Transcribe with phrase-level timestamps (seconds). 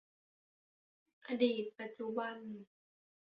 [1.27, 2.35] อดีตปัจจุบัน